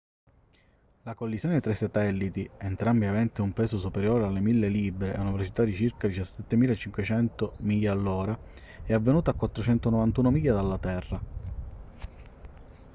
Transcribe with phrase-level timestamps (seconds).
[1.03, 5.29] la collisione tra i satelliti entrambi aventi un peso superiore alle 1.000 libbre e una
[5.29, 8.35] velocità di circa 17.500 miglia all'ora
[8.83, 11.21] è avvenuta a 491 miglia dalla terra